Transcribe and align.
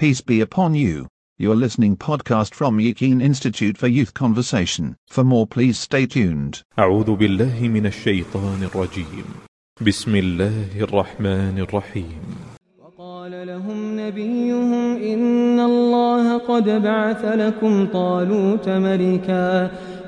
Peace 0.00 0.22
be 0.22 0.40
upon 0.40 0.74
you. 0.74 1.08
You're 1.36 1.54
listening 1.64 1.94
podcast 1.94 2.54
from 2.54 2.80
Yakin 2.80 3.20
Institute 3.20 3.76
for 3.76 3.86
Youth 3.86 4.14
Conversation. 4.14 4.96
For 5.10 5.22
more 5.24 5.46
please 5.46 5.78
stay 5.78 6.06
tuned. 6.06 6.62
أعوذ 6.78 7.16
بالله 7.16 7.68
من 7.68 7.86
الشيطان 7.86 8.62
الرجيم 8.62 9.24
بسم 9.80 10.16
الله 10.16 10.80
الرحمن 10.80 11.58
الرحيم 11.58 12.22
وقال 12.78 13.46
لهم 13.46 14.00
نبيهم 14.00 14.96
إن 14.96 15.60
الله 15.60 16.38
قد 16.38 16.82
بعث 16.82 17.24
لكم 17.24 17.86
طالوت 17.86 18.68
ملكا 18.68 19.70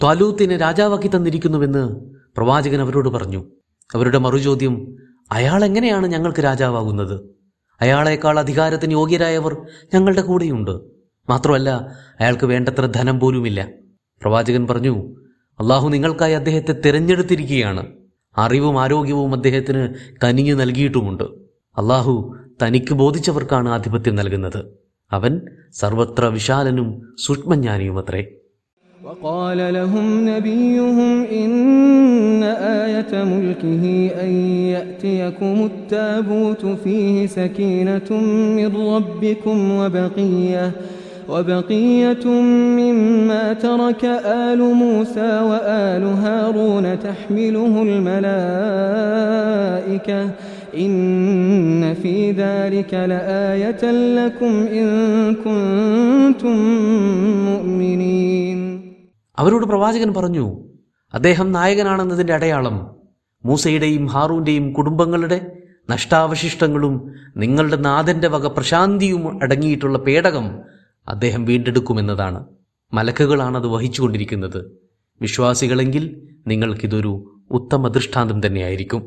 ത്വാലൂത്തിനെ 0.00 0.56
രാജാവാക്കി 0.56 1.10
തന്നിരിക്കുന്നുവെന്ന് 1.16 1.88
പ്രവാചകൻ 2.36 2.80
അവരോട് 2.80 3.08
പറഞ്ഞു. 3.08 3.44
അവരുടെ 3.94 4.18
മറുചോദ്യം 4.18 4.96
അയാൾ 5.32 5.64
എങ്ങനെയാണ് 5.64 6.06
ഞങ്ങൾക്ക് 6.06 6.40
രാജാവാകുന്നത്? 6.40 7.20
അയാളെക്കാൾ 7.80 8.38
അധികാരത്തിന് 8.38 8.92
യോഗ്യരായവർ 8.92 9.56
ഞങ്ങളുടെ 9.94 10.20
കൂടെയുണ്ട്. 10.20 10.70
മാത്രമല്ല 11.28 11.92
അയാൾക്ക് 12.20 12.44
വേണ്ടത്ര 12.44 12.86
ധനം 12.86 13.20
പോലുമില്ല. 13.20 13.68
പ്രവാചകൻ 14.22 14.66
പറഞ്ഞു 14.66 15.16
അള്ളാഹു 15.60 15.88
നിങ്ങൾക്കായി 15.88 16.32
അദ്ദേഹത്തെ 16.32 16.72
തിരഞ്ഞെടുത്തിരിക്കുകയാണ്. 16.72 17.86
അറിവും 18.38 18.82
ആരോഗ്യവും 18.82 19.34
അദ്ദേഹത്തിന് 19.34 19.94
കനിഞ്ഞു 20.24 20.54
നൽകിയിട്ടുമുണ്ട്. 20.54 21.24
അള്ളാഹു 21.78 22.36
തനിക്ക് 22.62 22.94
ബോധിച്ചവർക്കാണ് 22.94 23.68
ആധിപത്യം 23.68 24.14
നൽകുന്നത്. 24.14 24.64
അവൻ 25.12 25.40
സർവത്ര 25.72 26.24
വിശാലനും 26.26 27.16
സൂക്ഷ്മജ്ഞാനിയുമത്രേ. 27.26 28.26
وقال 29.04 29.74
لهم 29.74 30.28
نبيهم 30.28 31.24
إن 31.24 32.42
آية 32.42 33.24
ملكه 33.24 34.10
أن 34.22 34.30
يأتيكم 34.66 35.70
التابوت 35.70 36.66
فيه 36.84 37.26
سكينة 37.26 38.20
من 38.56 38.76
ربكم 38.76 39.70
وبقية 39.70 40.72
وبقية 41.28 42.26
مما 42.26 43.52
ترك 43.52 44.04
آل 44.24 44.58
موسى 44.74 45.40
وآل 45.40 46.04
هارون 46.04 46.98
تحمله 47.00 47.82
الملائكة 47.82 48.18
إن 50.78 51.94
في 51.94 52.30
ذلك 52.32 52.94
لآية 52.94 53.90
لكم 53.90 54.66
إن 54.72 55.34
كنتم 55.34 56.56
مؤمنين 57.44 58.67
അവരോട് 59.37 59.65
പ്രവാചകൻ 59.65 60.13
പറഞ്ഞു 60.13 60.45
അദ്ദേഹം 61.13 61.51
നായകനാണെന്നതിൻ്റെ 61.51 62.33
അടയാളം 62.33 62.75
മൂസയുടെയും 63.43 64.05
ഹാറൂന്റെയും 64.07 64.73
കുടുംബങ്ങളുടെ 64.73 65.37
നഷ്ടാവശിഷ്ടങ്ങളും 65.89 66.93
നിങ്ങളുടെ 67.37 67.77
നാഥന്റെ 67.87 68.27
വക 68.27 68.47
പ്രശാന്തിയും 68.47 69.23
അടങ്ങിയിട്ടുള്ള 69.41 69.97
പേടകം 69.99 70.45
അദ്ദേഹം 71.07 71.45
വീണ്ടെടുക്കുമെന്നതാണ് 71.45 72.39
മലക്കുകളാണത് 72.93 73.67
വഹിച്ചുകൊണ്ടിരിക്കുന്നത് 73.67 74.59
വിശ്വാസികളെങ്കിൽ 75.21 76.03
നിങ്ങൾക്കിതൊരു 76.47 77.13
ഉത്തമ 77.51 77.87
ദൃഷ്ടാന്തം 77.87 78.39
തന്നെയായിരിക്കും 78.45 79.01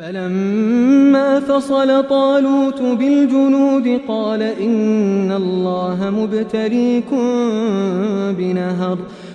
فلما 0.00 1.28
فصل 1.40 1.88
طالوت 2.08 2.80
بالجنود 3.00 3.86
قال 4.08 4.42
إن 4.60 5.30
الله 5.32 5.98
مبتليكم 6.10 7.22
بنهر 8.32 8.96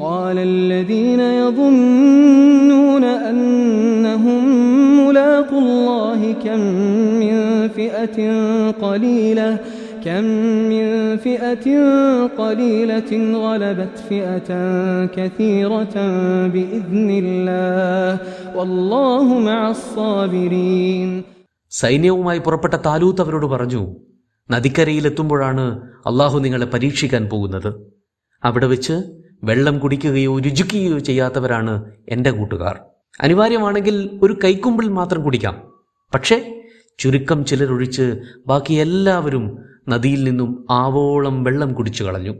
قال 0.00 0.38
الذين 0.42 1.20
يظنون 1.20 3.04
أنهم 3.04 4.40
ملاقوا 5.00 5.60
الله 5.60 6.32
كم 6.44 6.60
من 7.20 7.36
فئة 7.68 8.18
قليلة 8.72 9.58
كم 10.04 10.24
من 10.72 10.86
فئة 11.16 11.66
قليلة 12.38 13.10
غلبت 13.36 13.94
فئة 14.08 14.50
كثيرة 15.06 15.96
بإذن 16.46 17.08
الله 17.22 18.18
والله 18.56 19.26
مع 19.40 19.60
الصابرين 19.70 21.10
സൈന്യവുമായി 21.72 22.38
പുറപ്പെട്ട 22.38 22.74
താലൂത്ത് 22.86 23.20
അവരോട് 23.20 23.46
പറഞ്ഞു 23.46 23.82
നദിക്കരയിലെത്തുമ്പോഴാണ് 24.50 25.64
അള്ളാഹു 26.06 26.38
നിങ്ങളെ 26.38 26.66
പരീക്ഷിക്കാൻ 26.66 27.26
പോകുന്നത് 27.26 27.70
അവിടെ 28.42 28.66
വെച്ച് 28.66 28.94
വെള്ളം 29.43 29.79
കുടിക്കുകയോ 29.79 30.39
രുചിക്കുകയോ 30.39 30.99
ചെയ്യാത്തവരാണ് 30.99 31.91
എന്റെ 32.09 32.31
കൂട്ടുകാർ. 32.31 32.79
അനിവാര്യമാണെങ്കിൽ 33.21 34.19
ഒരു 34.21 34.37
കൈക്കുമ്പിൾ 34.43 34.87
മാത്രം 34.87 35.23
കുടിക്കാം. 35.23 35.71
പക്ഷേ 36.13 36.63
ചുരുക്കം 36.99 37.45
ചിലരൊഴിച്ച് 37.45 38.19
ബാക്കി 38.47 38.73
എല്ലാവരും 38.73 39.57
നദിയിൽ 39.89 40.23
നിന്നും 40.23 40.65
ആവോളം 40.71 41.43
വെള്ളം 41.43 41.73
കുടിച്ചു 41.73 42.03
കളഞ്ഞു. 42.03 42.33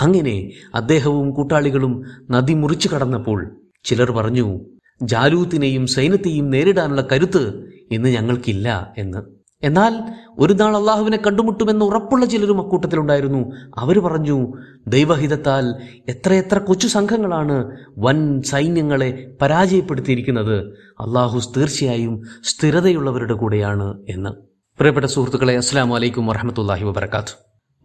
അങ്ങനെ 0.00 0.50
അദ്ദേഹവും 0.74 1.30
കൂട്ടാളികളും 1.30 2.04
നദി 2.30 2.52
മുറിച്ചു 2.52 2.88
കടന്നപ്പോൾ 2.88 3.56
ചിലർ 3.84 4.10
പറഞ്ഞു 4.10 4.60
ജാലൂത്തിനെയും 5.02 5.86
സൈന്യത്തെയും 5.86 6.50
നേരിടാനുള്ള 6.50 7.08
കരുത്ത് 7.12 7.64
ഇന്ന് 7.90 8.08
ഞങ്ങൾക്കില്ല 8.08 8.94
എന്ന്. 8.98 9.43
എന്നാൽ 9.64 9.94
ഒരു 10.38 10.52
നാൾ 10.52 10.76
അള്ളാഹുവിനെ 10.76 11.18
കണ്ടുമുട്ടുമെന്ന് 11.26 11.84
ഉറപ്പുള്ള 11.84 12.24
ചിലരും 12.26 12.60
അക്കൂട്ടത്തിലുണ്ടായിരുന്നു 12.60 13.40
അവർ 13.78 13.98
പറഞ്ഞു 13.98 14.52
ദൈവഹിതത്താൽ 14.88 15.64
എത്രയെത്ര 16.08 16.58
കൊച്ചു 16.58 16.86
സംഘങ്ങളാണ് 16.86 17.56
വൻ 17.98 18.42
സൈന്യങ്ങളെ 18.42 19.10
പരാജയപ്പെടുത്തിയിരിക്കുന്നത്. 19.42 20.56
അള്ളാഹു 21.00 21.40
തീർച്ചയായും 21.56 22.22
സ്ഥിരതയുള്ളവരുടെ 22.44 23.34
കൂടെയാണ് 23.34 24.00
എന്ന്. 24.08 24.30
പ്രിയപ്പെട്ട 24.78 25.06
സുഹൃത്തുക്കളെ 25.06 25.56
അസ്സാം 25.56 25.90
വലൈക്കും 25.90 26.26
വറഹമത്തല്ലാഹി 26.26 26.84
വബർക്കാത്ത് 26.84 27.34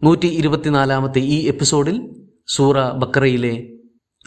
നൂറ്റി 0.04 0.26
ഇരുപത്തിനാലാമത്തെ 0.26 1.18
ഈ 1.18 1.46
എപ്പിസോഡിൽ 1.48 2.10
സൂറ 2.48 2.76
ബക്കറയിലെ 2.90 3.54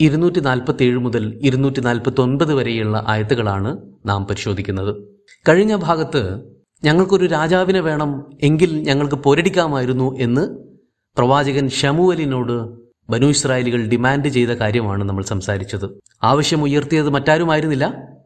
ഇരുന്നൂറ്റി 0.01 0.39
നാൽപ്പത്തി 0.39 0.83
ഏഴ് 0.83 0.97
മുതൽ 0.97 1.39
ഇരുന്നൂറ്റി 1.43 1.79
നാൽപ്പത്തി 1.79 2.21
ഒൻപത് 2.21 2.53
വരെയുള്ള 2.53 3.05
ആയത്തുകളാണ് 3.07 3.77
നാം 4.05 4.25
പരിശോധിക്കുന്നത്. 4.25 4.91
കഴിഞ്ഞ 5.49 5.75
ഭാഗത്ത് 5.75 6.52
ഞങ്ങൾക്കൊരു 6.83 7.25
രാജാവിനെ 7.25 7.79
വേണം 7.79 8.37
എങ്കിൽ 8.41 8.79
ഞങ്ങൾക്ക് 8.79 9.15
പോരടിക്കാമായിരുന്നു 9.15 10.17
എന്ന് 10.19 10.57
പ്രവാചകൻ 11.17 11.69
ഷമുവലിനോട് 11.69 12.83
ബനു 13.09 13.25
ഇസ്രായേലികൾ 13.25 13.85
ഡിമാൻഡ് 13.85 14.27
ചെയ്ത 14.27 14.49
കാര്യമാണ് 14.49 15.03
നമ്മൾ 15.03 15.23
സംസാരിച്ചത്. 15.23 15.89
ആവശ്യം 16.23 16.63
ഉയർത്തിയത് 16.63 17.09
മറ്റാരുമായിരുന്നില്ല. 17.09 17.85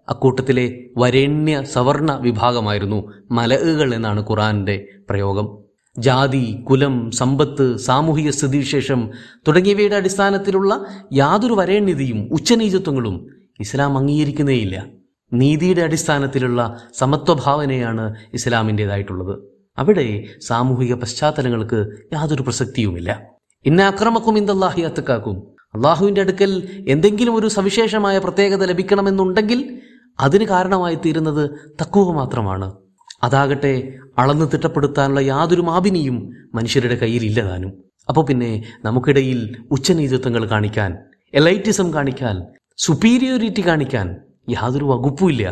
അക്കൂട്ടത്തിലെ 0.09 0.83
വരേണ്യ 0.97 1.63
സവർണ 1.63 2.17
വിഭാഗമായിരുന്നു 2.21 3.11
മലകൾ 3.31 3.95
എന്നാണ് 3.95 4.29
ഖുറാന്റെ 4.29 4.85
പ്രയോഗം. 5.09 5.57
ജാതി 5.97 6.61
കുലം 6.69 7.11
സമ്പത്ത് 7.11 7.77
സാമൂഹിക 7.77 8.29
സ്ഥിതിവിശേഷം 8.29 9.09
തുടങ്ങിയവയുടെ 9.47 9.95
അടിസ്ഥാനത്തിലുള്ള 9.95 10.85
യാതൊരു 11.13 11.53
വരേണ്യതയും 11.53 12.29
ഉച്ചനീചത്വങ്ങളും 12.31 13.27
ഇസ്ലാം 13.59 13.97
അംഗീകരിക്കുന്നേയില്ല. 13.97 14.85
നീതിയുടെ 15.33 15.81
അടിസ്ഥാനത്തിലുള്ള 15.81 16.77
സമത്വഭാവനയാണ് 16.93 18.15
ഇസ്ലാമിന്റെതായിട്ടുള്ളത്. 18.33 19.39
അവിടെ 19.79 20.23
സാമൂഹിക 20.47 20.93
പശ്ചാത്തലങ്ങൾക്ക് 20.93 21.87
യാതൊരു 22.13 22.41
പ്രസക്തിയുമില്ല. 22.41 23.21
ഇന്ന 23.65 23.83
അക്രമക്കും 23.83 24.37
ഇന്ദല്ലാഹി 24.37 24.81
അത്തക്കാക്കും. 24.81 25.47
അള്ളാഹുവിന്റെ 25.75 26.21
അടുക്കൽ 26.21 26.67
എന്തെങ്കിലും 26.87 27.35
ഒരു 27.35 27.47
സവിശേഷമായ 27.47 28.17
പ്രത്യേകത 28.17 28.65
ലഭിക്കണമെന്നുണ്ടെങ്കിൽ 28.65 29.79
അതിന് 30.19 30.43
കാരണമായി 30.43 30.95
തീരുന്നത് 30.95 31.49
തക്കുവ 31.81 32.11
മാത്രമാണ്. 32.11 32.77
അതാകട്ടെ 33.23 33.93
അളന്ന് 34.17 34.45
തിട്ടപ്പെടുത്താനുള്ള 34.53 35.19
യാതൊരു 35.19 35.61
മാപിനിയും 35.61 36.29
മനുഷ്യരുടെ 36.55 36.95
കയ്യിൽ 36.95 37.25
ഇല്ലതാനും 37.25 37.71
അപ്പോൾ 38.09 38.25
പിന്നെ 38.25 38.63
നമുക്കിടയിൽ 38.85 39.65
ഉച്ചനീതിത്വങ്ങൾ 39.71 40.49
കാണിക്കാൻ 40.49 40.97
എലൈറ്റിസം 41.33 41.93
കാണിക്കാൻ 41.93 42.43
സുപ്പീരിയോറിറ്റി 42.77 43.67
കാണിക്കാൻ 43.67 44.15
യാതൊരു 44.49 44.85
വകുപ്പുമില്ല 44.85 45.43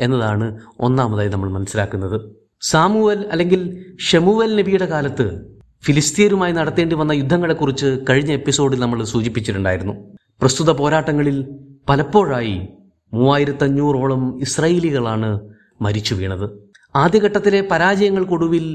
എന്നതാണ് 0.00 0.46
ഒന്നാമതായി 0.80 1.28
നമ്മൾ 1.28 1.50
മനസ്സിലാക്കുന്നത്. 1.50 2.18
സാമുവൽ 2.60 3.20
അല്ലെങ്കിൽ 3.32 3.60
ഷമുവൽ 4.08 4.56
നബിയുടെ 4.58 4.86
കാലത്ത് 4.86 5.26
ഫിലിസ്തീനുമായി 5.84 6.52
നടത്തേണ്ടി 6.52 6.96
വന്ന 6.96 7.12
യുദ്ധങ്ങളെക്കുറിച്ച് 7.12 7.88
കഴിഞ്ഞ 8.10 8.32
എപ്പിസോഡിൽ 8.32 8.78
നമ്മൾ 8.80 9.04
സൂചിപ്പിച്ചിട്ടുണ്ടായിരുന്നു. 9.04 9.94
പ്രസ്തുത 10.40 10.70
പോരാട്ടങ്ങളിൽ 10.70 11.36
പലപ്പോഴായി 11.88 12.56
മൂവായിരത്തഞ്ഞൂറോളം 13.12 14.22
ഇസ്രായേലികളാണ് 14.40 15.30
മരിച്ചു 15.80 16.14
വീണത്. 16.14 16.46
ആദ്യഘട്ടത്തിലെ 16.96 17.60
പരാജയങ്ങൾക്കൊടുവിൽ 17.70 18.66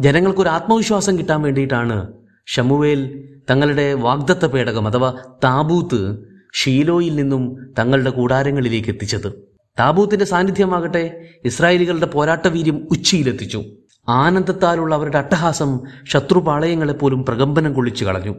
ജനങ്ങൾക്കൊരു 0.00 0.48
ആത്മവിശ്വാസം 0.48 1.18
കിട്ടാൻ 1.18 1.42
വേണ്ടിയിട്ടാണ് 1.42 1.96
ഷമുവേൽ 2.46 3.00
തങ്ങളുടെ 3.50 3.94
വാഗ്ദത്ത 3.94 4.44
പേടകം 4.46 4.86
അഥവാ 4.86 5.10
താബൂത്ത് 5.44 6.00
ഷീലോയിൽ 6.54 7.16
നിന്നും 7.16 7.74
തങ്ങളുടെ 7.78 8.10
കൂടാരങ്ങളിലേക്ക് 8.10 8.88
എത്തിച്ചത്. 8.88 9.32
താബൂത്തിന്റെ 9.78 10.24
സാന്നിധ്യമാകട്ടെ 10.24 11.28
ഇസ്രായേലികളുടെ 11.44 12.06
പോരാട്ടവീര്യം 12.06 12.88
ഉച്ചിയിലെത്തിച്ചു. 12.90 13.64
ആനന്ദത്താലുള്ള 14.08 14.94
അവരുടെ 14.94 15.18
അട്ടഹാസം 15.18 15.80
ശത്രുപാളയങ്ങളെപ്പോലും 16.04 17.24
പ്രകമ്പനം 17.24 17.74
കൊള്ളിച്ചു 17.74 18.04
കളഞ്ഞു. 18.04 18.34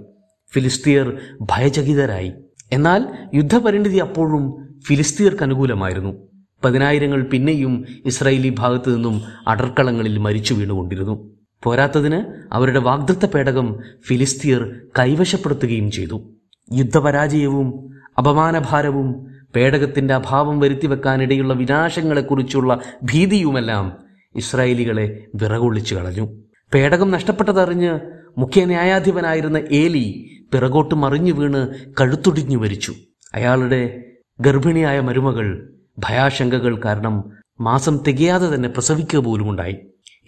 ഫിലിസ്തീയർ 0.54 1.20
ഭയചകിതരായി. 1.42 2.34
എന്നാൽ 2.72 3.06
യുദ്ധപരിണിതി 3.34 3.98
അപ്പോഴും 3.98 4.70
ഫിലിസ്തീയർക്ക് 4.88 5.44
അനുകൂലമായിരുന്നു. 5.44 6.28
പതിനായിരങ്ങൾ 6.64 7.24
പിന്നെയും 7.24 7.86
ഇസ്രായേലി 8.06 8.56
ഭാഗത്തു 8.60 8.90
നിന്നും 8.90 9.22
അടർക്കളങ്ങളിൽ 9.48 10.18
മരിച്ചു 10.18 10.54
വീണുകൊണ്ടിരുന്നു. 10.54 11.32
പോരാത്തതിന് 11.64 12.26
അവരുടെ 12.52 12.80
വാഗ്ദത്ത 12.80 13.26
പേടകം 13.26 13.80
ഫിലിസ്തീയർ 14.08 14.76
കൈവശപ്പെടുത്തുകയും 15.00 15.92
ചെയ്തു. 15.92 16.32
യുദ്ധപരാജയവും 16.74 17.92
അപമാനഭാരവും 18.22 19.26
പേടകത്തിന്റെ 19.56 20.14
അഭാവം 20.14 20.60
വരുത്തിവെക്കാനിടയുള്ള 20.60 21.54
വിനാശങ്ങളെക്കുറിച്ചുള്ള 21.54 22.80
ഭീതിയുമെല്ലാം 23.04 23.98
ഇസ്രായേലികളെ 24.36 25.28
വിറകൊള്ളിച്ചു 25.36 25.96
കളഞ്ഞു. 25.96 26.42
പേടകം 26.74 27.12
നഷ്ടപ്പെട്ടതറിഞ്ഞ് 27.12 28.00
മുഖ്യ 28.38 28.66
ന്യായാധിപനായിരുന്ന 28.66 29.58
ഏലി 29.58 30.30
പിറകോട്ട് 30.54 30.96
മറിഞ്ഞു 30.96 31.34
വീണ് 31.34 31.68
കഴുത്തൊടിഞ്ഞു 32.02 32.58
മരിച്ചു. 32.58 32.94
അയാളുടെ 33.34 34.04
ഗർഭിണിയായ 34.40 35.00
മരുമകൾ 35.00 35.74
ഭയാശങ്കകൾ 36.00 36.82
കാരണം 36.86 37.24
മാസം 37.62 38.00
തികയാതെ 38.08 38.56
തന്നെ 38.56 38.70
പ്രസവിക്കുക 38.70 39.20
പോലുമുണ്ടായി. 39.20 39.76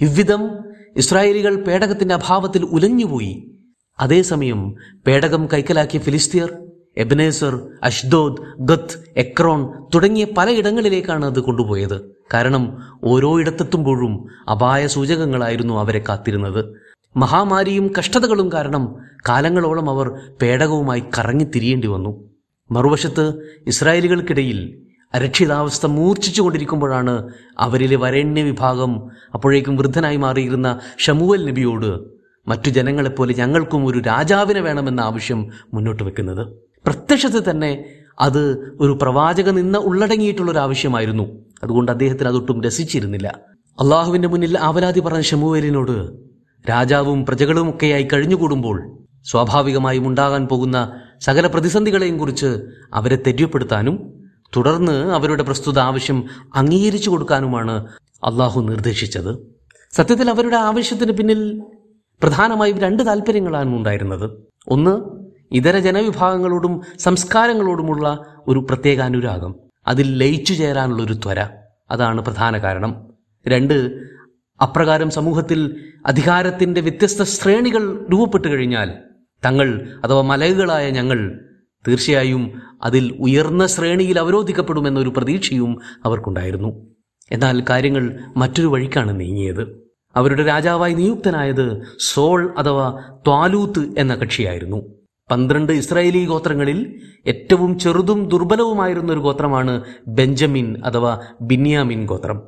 ഇவ்விധം 0.02 0.50
ഇസ്രായേലികൾ 0.98 1.56
പേടകത്തിന്റെ 1.56 2.16
അഭാവത്തിൽ 2.16 2.64
ഉലഞ്ഞുപോയി. 2.66 3.58
അതേസമയം 4.00 4.76
പേടകം 5.08 5.48
കൈക്കലാക്കിയ 5.54 6.00
ഫിലിസ്തീയർ 6.00 6.73
എബനേസർ 6.98 7.62
അഷ്ദോദ് 7.84 8.42
ഗത്ത് 8.60 9.20
എക്രോൺ 9.20 9.74
തുടങ്ങിയ 9.96 10.26
പലയിടങ്ങളിലേക്കാണ് 10.38 11.26
അത് 11.26 11.40
കൊണ്ടുപോയത്. 11.40 12.16
കാരണം 12.34 12.78
ഓരോ 13.04 13.40
ഇടത്തെത്തുമ്പോഴും 13.40 14.28
അപായ 14.52 14.88
സൂചകങ്ങളായിരുന്നു 14.88 15.74
അവരെ 15.74 16.04
കാത്തിരുന്നത്. 16.10 16.76
മഹാമാരിയും 17.18 17.94
കഷ്ടതകളും 18.00 18.52
കാരണം 18.52 18.96
കാലങ്ങളോളം 19.30 19.90
അവർ 19.90 20.12
പേടകവുമായി 20.42 21.04
കറങ്ങിത്തിരിയേണ്ടി 21.18 21.88
വന്നു. 21.88 22.32
മറുവശത്ത് 22.72 23.34
ഇസ്രായേലുകൾക്കിടയിൽ 23.68 24.84
അരക്ഷിതാവസ്ഥ 25.14 25.86
മൂർച്ഛിച്ചു 25.86 26.42
കൊണ്ടിരിക്കുമ്പോഴാണ് 26.42 27.30
അവരിലെ 27.60 27.96
വരേണ്യ 27.96 28.44
വിഭാഗം 28.44 29.10
അപ്പോഴേക്കും 29.34 29.76
വൃദ്ധനായി 29.76 30.18
മാറിയിരുന്ന 30.18 30.80
ഷമുവൽ 31.00 31.46
നബിയോട് 31.46 32.00
മറ്റു 32.48 32.70
ജനങ്ങളെപ്പോലെ 32.70 33.34
ഞങ്ങൾക്കും 33.34 33.86
ഒരു 33.86 34.00
രാജാവിനെ 34.00 34.62
വേണമെന്ന 34.62 35.02
ആവശ്യം 35.02 35.48
മുന്നോട്ട് 35.74 36.04
വെക്കുന്നത്. 36.04 36.63
പ്രത്യക്ഷത്തിൽ 36.86 37.50
തന്നെ 37.50 37.86
അത് 38.20 38.74
ഒരു 38.80 39.00
പ്രവാചക 39.02 39.50
നിന്ന 39.50 39.78
ഉള്ളടങ്ങിയിട്ടുള്ള 39.78 40.52
ഒരു 40.52 40.60
ആവശ്യമായിരുന്നു. 40.60 41.24
അതുകൊണ്ട് 41.64 41.92
അദ്ദേഹത്തിന് 41.92 42.30
അതൊട്ടും 42.30 42.62
രസിച്ചിരുന്നില്ല. 42.62 43.40
അള്ളാഹുവിന്റെ 43.80 44.28
മുന്നിൽ 44.28 44.58
ആവലാതി 44.58 45.00
പറഞ്ഞ 45.00 45.22
ഷമുവേലിനോട് 45.22 46.12
രാജാവും 46.70 47.26
പ്രജകളുമൊക്കെയായി 47.26 48.08
കഴിഞ്ഞുകൂടുമ്പോൾ 48.14 48.98
സ്വാഭാവികമായും 49.24 50.08
ഉണ്ടാകാൻ 50.08 50.48
പോകുന്ന 50.48 51.02
സകല 51.22 51.48
പ്രതിസന്ധികളെയും 51.48 52.18
കുറിച്ച് 52.18 52.62
അവരെ 52.94 53.16
തെര്യപ്പെടുത്താനും 53.16 54.14
തുടർന്ന് 54.56 55.12
അവരുടെ 55.14 55.44
പ്രസ്തുത 55.44 55.80
ആവശ്യം 55.80 56.24
അംഗീകരിച്ചു 56.56 57.10
കൊടുക്കാനുമാണ് 57.10 57.88
അള്ളാഹു 58.24 58.62
നിർദ്ദേശിച്ചത്. 58.62 59.38
സത്യത്തിൽ 59.92 60.30
അവരുടെ 60.30 60.56
ആവശ്യത്തിന് 60.56 61.12
പിന്നിൽ 61.12 61.62
പ്രധാനമായും 62.22 62.80
രണ്ട് 62.80 63.06
താല്പര്യങ്ങളാണ് 63.06 63.76
ഉണ്ടായിരുന്നത്. 63.76 64.32
ഒന്ന് 64.68 65.13
ഇതര 65.54 65.80
ജനവിഭാഗങ്ങളോടും 65.80 66.82
സംസ്കാരങ്ങളോടുമുള്ള 67.00 68.26
ഒരു 68.48 68.60
പ്രത്യേക 68.60 69.00
അനുരാഗം 69.00 69.56
അതിൽ 69.88 70.18
ലയിച്ചു 70.18 70.54
ചേരാനുള്ള 70.54 71.04
ഒരു 71.04 71.14
ത്വര. 71.14 71.48
അതാണ് 71.92 72.22
പ്രധാന 72.22 72.58
കാരണം. 72.58 73.14
രണ്ട് 73.48 73.74
അപ്രകാരം 74.62 75.10
സമൂഹത്തിൽ 75.10 75.92
അധികാരത്തിന്റെ 76.06 76.82
വ്യത്യസ്ത 76.82 77.24
ശ്രേണികൾ 77.24 78.08
രൂപപ്പെട്ടു 78.12 78.48
കഴിഞ്ഞാൽ 78.48 78.92
തങ്ങൾ 79.46 79.88
അഥവാ 80.04 80.22
മലകുകളായ 80.22 80.90
ഞങ്ങൾ 80.90 81.40
തീർച്ചയായും 81.88 82.62
അതിൽ 82.84 83.18
ഉയർന്ന 83.20 83.68
ശ്രേണിയിൽ 83.68 84.20
അവരോധിക്കപ്പെടുമെന്നൊരു 84.20 85.10
പ്രതീക്ഷയും 85.10 85.80
അവർക്കുണ്ടായിരുന്നു. 86.06 86.94
എന്നാൽ 87.32 87.64
കാര്യങ്ങൾ 87.70 88.20
മറ്റൊരു 88.38 88.68
വഴിക്കാണ് 88.68 89.20
നീങ്ങിയത്. 89.20 89.92
അവരുടെ 90.16 90.44
രാജാവായി 90.44 90.94
നിയുക്തനായത് 90.94 91.82
സോൾ 92.00 92.56
അഥവാ 92.58 93.02
ത്വാലൂത്ത് 93.10 94.00
എന്ന 94.00 94.16
കക്ഷിയായിരുന്നു. 94.16 95.03
പന്ത്രണ്ട് 95.34 95.72
ഇസ്രായേലി 95.74 96.26
ഗോത്രങ്ങളിൽ 96.26 96.80
ഏറ്റവും 97.28 97.80
ചെറുതും 97.80 98.20
ദുർബലവുമായിരുന്ന 98.30 99.12
ഒരു 99.12 99.20
ഗോത്രമാണ് 99.20 99.74
ബെഞ്ചമിൻ 100.08 100.68
അഥവാ 100.86 101.14
ബിന്യാമിൻ 101.42 102.02
ഗോത്രം. 102.06 102.40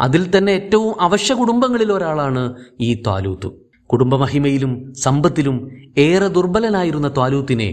അതിൽ 0.00 0.22
തന്നെ 0.36 0.52
ഏറ്റവും 0.52 1.00
അവശ്യ 1.00 1.34
കുടുംബങ്ങളിൽ 1.34 1.92
ഒരാളാണ് 1.92 2.42
ഈ 2.80 2.94
ത്വാലൂത്ത് 2.94 3.50
കുടുംബമഹിമയിലും 3.90 4.72
സമ്പത്തിലും 4.94 5.56
ഏറെ 5.98 6.28
ദുർബലനായിരുന്ന 6.28 7.08
ത്വാലൂത്തിനെ 7.08 7.68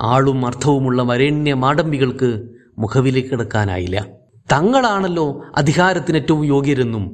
ആളും 0.00 0.46
അർത്ഥവുമുള്ള 0.46 1.02
വരേണ്യ 1.02 1.54
മാടമ്പികൾക്ക് 1.54 2.30
മുഖവിലേക്കെടുക്കാനായില്ല 2.78 3.98
തങ്ങളാണല്ലോ 4.52 5.26
അധികാരത്തിന് 5.56 6.16
ഏറ്റവും 6.16 6.44
യോഗ്യരെന്നും 6.44 7.04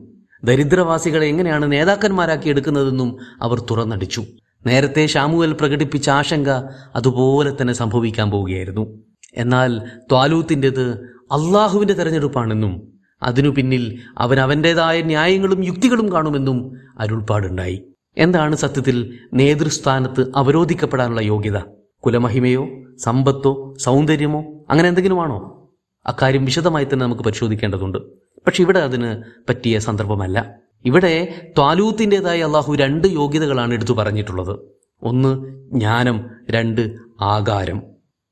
ദരിദ്രവാസികളെ 0.44 1.26
എങ്ങനെയാണ് 1.26 1.72
നേതാക്കന്മാരാക്കി 1.72 2.48
എടുക്കുന്നതെന്നും 2.48 3.16
അവർ 3.42 3.60
തുറന്നടിച്ചു. 3.70 4.22
നേരത്തെ 4.66 5.06
ഷാമുവൽ 5.06 5.52
പ്രകടിപ്പിച്ച 5.52 6.10
ആശങ്ക 6.10 6.48
അതുപോലെ 6.96 7.56
തന്നെ 7.60 7.72
സംഭവിക്കാൻ 7.72 8.30
പോവുകയായിരുന്നു. 8.30 8.98
എന്നാൽ 9.34 9.78
ത്വാലൂത്തിന്റെത് 9.78 10.90
അള്ളാഹുവിന്റെ 11.32 11.94
തെരഞ്ഞെടുപ്പാണെന്നും 11.94 12.92
അതിനു 13.22 13.48
പിന്നിൽ 13.48 13.98
അവൻ 14.18 14.40
അവന്റെതായ 14.40 15.00
ന്യായങ്ങളും 15.00 15.64
യുക്തികളും 15.64 16.12
കാണുമെന്നും 16.12 16.76
അരുൾപ്പാടുണ്ടായി. 16.98 17.84
എന്താണ് 18.18 18.56
സത്യത്തിൽ 18.56 19.18
നേതൃസ്ഥാനത്ത് 19.34 20.32
അവരോധിക്കപ്പെടാനുള്ള 20.36 21.20
യോഗ്യത? 21.20 21.58
കുലമഹിമയോ 22.06 22.68
സമ്പത്തോ 22.98 23.74
സൗന്ദര്യമോ 23.78 24.44
അങ്ങനെ 24.70 24.88
എന്തെങ്കിലുമാണോ? 24.88 25.68
അക്കാര്യം 26.06 26.44
വിശദമായി 26.44 26.84
തന്നെ 26.84 27.06
നമുക്ക് 27.06 27.22
പരിശോധിക്കേണ്ടതുണ്ട്. 27.22 27.98
പക്ഷെ 28.46 28.62
ഇവിടെ 28.62 28.78
അതിന് 28.78 29.22
പറ്റിയ 29.48 29.78
സന്ദർഭമല്ല. 29.78 30.54
ഇവിടെ 30.84 31.40
ത്വാലൂത്തിന്റെതായ 31.56 32.42
അള്ളാഹു 32.42 32.74
രണ്ട് 32.74 33.08
യോഗ്യതകളാണ് 33.08 33.74
എടുത്തു 33.74 33.92
പറഞ്ഞിട്ടുള്ളത്. 33.92 34.58
ഒന്ന് 35.02 35.44
ജ്ഞാനം. 35.72 36.30
രണ്ട് 36.50 36.96
ആകാരം. 37.20 37.82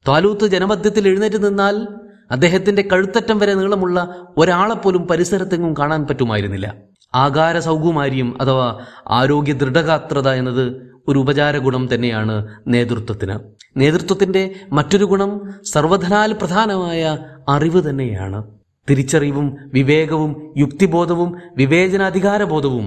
ത്വാലൂത്ത് 0.06 0.46
ജനമധ്യത്തിൽ 0.46 1.08
എഴുന്നേറ്റ് 1.08 1.46
നിന്നാൽ 1.46 1.88
അദ്ദേഹത്തിന്റെ 2.30 2.88
കഴുത്തറ്റം 2.92 3.38
വരെ 3.38 3.54
നീളമുള്ള 3.54 4.26
ഒരാളെപ്പോലും 4.36 5.06
പരിസരത്തെങ്ങും 5.06 5.74
കാണാൻ 5.78 6.06
പറ്റുമായിരുന്നില്ല. 6.06 6.74
ആകാര 7.14 7.58
സൗകുമാരിയും 7.58 8.42
അഥവാ 8.42 8.78
ആരോഗ്യ 9.08 9.52
ദൃഢഗാത്രത 9.52 10.28
എന്നത് 10.28 10.96
ഒരു 11.08 11.18
ഉപചാര 11.18 11.58
ഗുണം 11.58 11.94
തന്നെയാണ് 11.94 12.48
നേതൃത്വത്തിന്. 12.68 13.38
നേതൃത്വത്തിന്റെ 13.76 14.54
മറ്റൊരു 14.72 15.04
ഗുണം 15.04 15.54
സർവധനാൽ 15.64 16.32
പ്രധാനമായ 16.32 17.18
അറിവ് 17.48 17.90
തന്നെയാണ്. 17.90 18.55
തിരിച്ചറിവും 18.90 19.56
വിവേകവും 19.72 20.52
യുക്തിബോധവും 20.56 21.32
വിവേചനാധികാരബോധവും 21.56 22.86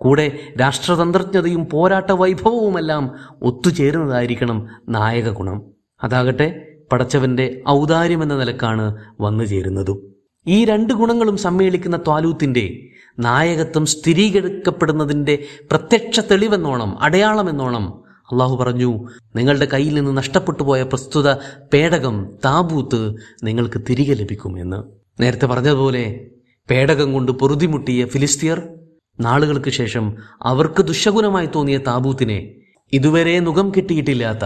കൂടെ 0.00 0.26
രാഷ്ട്രതന്ത്രജ്ഞതയും 0.60 1.68
പോരാട്ട 1.68 2.10
വൈഭവവുമെല്ലാം 2.12 3.04
ഒത്തുചേരുന്നതായിരിക്കണം 3.42 4.58
നായക 4.88 5.28
ഗുണം 5.30 5.58
അതാകട്ടെ 6.00 6.48
പടച്ചവന്റെ 6.92 7.62
ഔദാര്യം 7.68 8.22
എന്ന 8.22 8.34
നിലക്കാണ് 8.34 8.84
വന്നു 9.20 9.44
ചേരുന്നതും 9.44 9.98
ഈ 10.46 10.64
രണ്ട് 10.64 10.92
ഗുണങ്ങളും 10.92 11.36
സമ്മേളിക്കുന്ന 11.36 11.96
ത്വാലൂത്തിന്റെ 11.96 12.64
നായകത്വം 13.18 13.86
സ്ഥിരീകരിക്കപ്പെടുന്നതിന്റെ 13.86 15.34
പ്രത്യക്ഷ 15.70 16.20
തെളിവെന്നോണം 16.20 16.98
അടയാളമെന്നോണം 17.00 17.86
അള്ളാഹു 18.32 18.56
പറഞ്ഞു 18.56 18.90
നിങ്ങളുടെ 19.36 19.66
കയ്യിൽ 19.66 19.94
നിന്ന് 19.94 20.16
നഷ്ടപ്പെട്ടു 20.16 20.62
പോയ 20.62 20.82
പ്രസ്തുത 20.82 21.28
പേടകം 21.72 22.38
താബൂത്ത് 22.44 23.00
നിങ്ങൾക്ക് 23.42 23.78
തിരികെ 23.88 24.14
ലഭിക്കുമെന്ന്. 24.14 24.97
നേരത്തെ 25.20 25.46
പറഞ്ഞതുപോലെ 25.46 26.26
പേടകം 26.70 27.12
കൊണ്ട് 27.12 27.32
പൊറുതിമുട്ടിയ 27.32 28.06
ഫിലിസ്തീയർ 28.06 28.68
നാളുകൾക്ക് 29.20 29.70
ശേഷം 29.70 30.16
അവർക്ക് 30.42 30.82
ദുശകുനമായി 30.82 31.48
തോന്നിയ 31.54 31.78
താബൂത്തിനെ 31.78 32.54
ഇതുവരെ 32.92 33.40
മുഖം 33.40 33.72
കിട്ടിയിട്ടില്ലാത്ത 33.76 34.44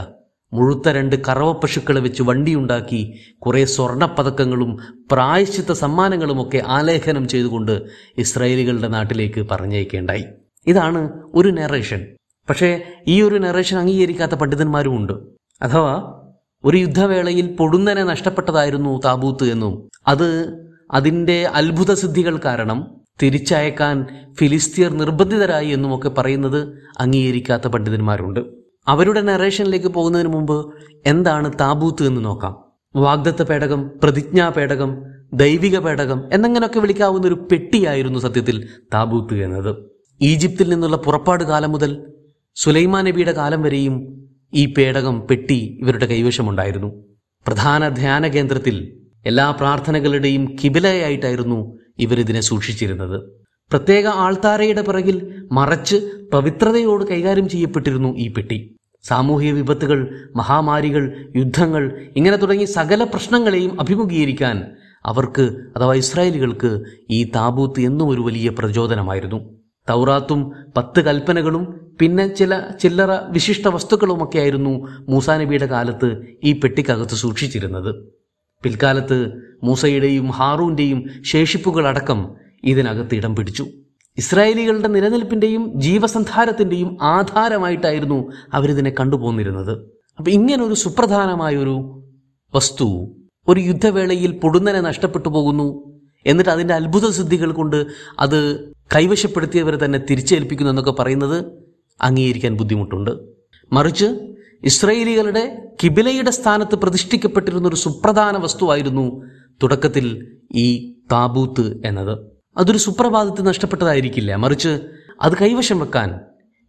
മുഴുത്ത 0.53 0.89
രണ്ട് 0.89 1.17
കറവപ്പശുക്കളെ 1.29 2.01
വെച്ച് 2.01 2.23
വണ്ടിയുണ്ടാക്കി 2.23 3.19
കുറെ 3.39 3.65
സ്വർണപ്പതക്കങ്ങളും 3.65 4.79
പ്രായശ്ചിത്ത 5.13 5.73
സമ്മാനങ്ങളും 5.73 6.43
ഒക്കെ 6.43 6.63
ആലേഖനം 6.67 7.29
ചെയ്തുകൊണ്ട് 7.29 7.83
ഇസ്രായേലികളുടെ 8.19 8.89
നാട്ടിലേക്ക് 8.89 9.47
പറഞ്ഞയക്കേണ്ടായി. 9.51 10.25
ഇതാണ് 10.67 11.11
ഒരു 11.35 11.49
നെറേഷൻ 11.49 12.07
പക്ഷേ 12.49 12.83
ഈ 13.09 13.23
ഒരു 13.23 13.35
നെറേഷൻ 13.35 13.79
അംഗീകരിക്കാത്ത 13.79 14.33
പണ്ഡിതന്മാരും 14.33 14.97
ഉണ്ട്. 14.97 15.13
അഥവാ 15.63 16.22
ഒരു 16.65 16.77
യുദ്ധവേളയിൽ 16.77 17.57
പൊടുന്നനെ 17.57 18.05
നഷ്ടപ്പെട്ടതായിരുന്നു 18.05 19.01
താബൂത്ത് 19.05 19.45
എന്നും. 19.45 19.89
അത് 20.09 20.29
അതിന്റെ 20.91 21.47
അത്ഭുത 21.47 21.95
സിദ്ധികൾ 21.95 22.41
കാരണം 22.45 23.03
തിരിച്ചയക്കാൻ 23.23 24.07
ഫിലിസ്തീർ 24.33 24.91
നിർബന്ധിതരായി 24.91 25.69
എന്നുമൊക്കെ 25.69 26.09
പറയുന്നത് 26.09 26.73
അംഗീകരിക്കാത്ത 27.01 27.67
പണ്ഡിതന്മാരുണ്ട്. 27.69 28.41
അവരുടെ 28.89 29.21
നറേഷനിലേക്ക് 29.21 29.87
പോകുന്നതിന് 29.87 30.29
മുമ്പ് 30.29 30.75
എന്താണ് 31.07 31.53
താബൂത്ത് 31.61 32.07
എന്ന് 32.07 32.25
നോക്കാം. 32.25 32.57
വാഗ്ദത്ത 32.97 33.43
പേടകം 33.43 33.91
പ്രതിജ്ഞാ 34.03 34.49
പേടകം 34.49 35.03
ദൈവിക 35.35 35.79
പേടകം 35.79 36.29
എന്നങ്ങനെയൊക്കെ 36.33 36.81
വിളിക്കാവുന്ന 36.81 37.27
ഒരു 37.27 37.49
പെട്ടിയായിരുന്നു 37.53 38.19
സത്യത്തിൽ 38.19 38.69
താബൂത്ത് 38.95 39.35
എന്നത്. 39.45 39.77
ഈജിപ്തിൽ 40.21 40.69
നിന്നുള്ള 40.69 40.97
പുറപ്പാട് 40.97 41.45
കാലം 41.45 41.73
മുതൽ 41.73 42.07
സുലൈമാ 42.55 43.03
നബിയുടെ 43.03 43.33
കാലം 43.33 43.63
വരെയും 43.63 44.23
ഈ 44.55 44.75
പേടകം 44.75 45.27
പെട്ടി 45.27 45.79
ഇവരുടെ 45.81 46.07
കൈവശമുണ്ടായിരുന്നു. 46.07 47.05
പ്രധാന 47.47 47.89
ധ്യാന 47.89 48.27
കേന്ദ്രത്തിൽ 48.27 48.93
എല്ലാ 49.27 49.51
പ്രാർത്ഥനകളുടെയും 49.51 50.57
കിബിലയായിട്ടായിരുന്നു 50.65 51.79
ഇവരിതിനെ 51.99 52.41
സൂക്ഷിച്ചിരുന്നത്. 52.41 53.43
പ്രത്യേക 53.71 54.07
ആൾത്താരയുടെ 54.07 54.83
പിറകിൽ 54.83 55.47
മറച്ച് 55.53 55.97
പവിത്രതയോട് 56.33 57.05
കൈകാര്യം 57.05 57.49
ചെയ്യപ്പെട്ടിരുന്നു 57.49 58.17
ഈ 58.17 58.33
പെട്ടി. 58.33 58.77
സാമൂഹിക 59.03 59.53
വിപത്തുകൾ 59.53 60.31
മഹാമാരികൾ 60.37 61.31
യുദ്ധങ്ങൾ 61.37 62.11
ഇങ്ങനെ 62.17 62.37
തുടങ്ങി 62.37 62.65
സകല 62.65 63.05
പ്രശ്നങ്ങളെയും 63.05 63.81
അഭിമുഖീകരിക്കാൻ 63.81 64.63
അവർക്ക് 65.07 65.57
അഥവാ 65.77 65.95
ഇസ്രായേലുകൾക്ക് 65.95 66.83
ഈ 67.11 67.25
താബൂത്ത് 67.25 67.81
എന്നും 67.81 68.09
ഒരു 68.09 68.21
വലിയ 68.21 68.49
പ്രചോദനമായിരുന്നു. 68.49 69.62
തൗറാത്തും 69.89 70.53
പത്ത് 70.77 71.01
കൽപ്പനകളും 71.01 71.81
പിന്നെ 72.01 72.35
ചില 72.35 72.61
ചില്ലറ 72.81 73.11
വിശിഷ്ട 73.11 73.69
വസ്തുക്കളുമൊക്കെയായിരുന്നു 73.69 74.89
മൂസാ 75.09 75.37
നബിയുടെ 75.37 75.67
കാലത്ത് 75.67 76.27
ഈ 76.45 76.53
പെട്ടിക്കകത്ത് 76.53 77.15
സൂക്ഷിച്ചിരുന്നത്. 77.15 77.95
പിൽക്കാലത്ത് 78.63 79.33
മൂസയുടെയും 79.65 80.31
ഹാറൂന്റെയും 80.31 81.05
ശേഷിപ്പുകളടക്കം 81.25 82.35
ഇതിനകത്ത് 82.65 83.15
ഇടം 83.15 83.37
പിടിച്ചു. 83.37 83.67
ഇസ്രായേലികളുടെ 84.19 84.89
നിലനിൽപ്പിന്റെയും 84.89 85.81
ജീവസന്ധാരത്തിന്റെയും 85.81 86.99
ആധാരമായിട്ടായിരുന്നു 87.03 88.33
അവരിതിനെ 88.55 88.95
കണ്ടുപോന്നിരുന്നത്. 89.01 89.79
അപ്പൊ 90.19 90.31
ഇങ്ങനെ 90.31 90.65
ഒരു 90.65 90.75
സുപ്രധാനമായ 90.75 91.57
ഒരു 91.57 92.03
വസ്തു 92.55 93.15
ഒരു 93.49 93.61
യുദ്ധവേളയിൽ 93.61 94.39
പൊടുന്നനെ 94.39 94.81
നഷ്ടപ്പെട്ടു 94.81 95.29
പോകുന്നു. 95.29 95.92
എന്നിട്ട് 96.27 96.51
അതിന്റെ 96.51 96.75
അത്ഭുത 96.75 97.11
സിദ്ധികൾ 97.11 97.53
കൊണ്ട് 97.53 97.87
അത് 98.19 98.73
കൈവശപ്പെടുത്തിയവരെ 98.95 99.85
തന്നെ 99.85 99.99
തിരിച്ചേൽപ്പിക്കുന്നു 100.11 100.73
എന്നൊക്കെ 100.73 100.91
പറയുന്നത് 100.91 101.45
അംഗീകരിക്കാൻ 102.03 102.57
ബുദ്ധിമുട്ടുണ്ട്. 102.57 103.11
മറിച്ച് 103.73 104.35
ഇസ്രയേലികളുടെ 104.65 105.69
കിബിലയുടെ 105.83 106.31
സ്ഥാനത്ത് 106.31 106.75
പ്രതിഷ്ഠിക്കപ്പെട്ടിരുന്ന 106.75 107.69
ഒരു 107.69 107.77
സുപ്രധാന 107.77 108.37
വസ്തുവായിരുന്നു 108.37 109.25
തുടക്കത്തിൽ 109.63 110.39
ഈ 110.55 110.93
താബൂത്ത് 111.13 111.87
എന്നത്. 111.87 112.19
അതൊരു 112.59 112.79
സുപ്രഭാതത്തിൽ 112.79 113.43
നഷ്ടപ്പെട്ടതായിരിക്കില്ല. 113.43 114.35
മറിച്ച് 114.35 114.81
അത് 115.23 115.33
കൈവശം 115.37 115.79
വെക്കാൻ 115.79 116.21